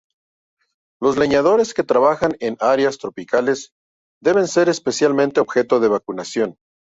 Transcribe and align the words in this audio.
Los 0.99 1.15
leñadores 1.19 1.75
que 1.75 1.83
trabajan 1.83 2.35
en 2.39 2.57
áreas 2.59 2.97
tropicales 2.97 3.69
deben 4.19 4.47
ser 4.47 4.67
especialmente 4.67 5.39
objeto 5.41 5.79
de 5.79 5.89
vacunación. 5.89 6.57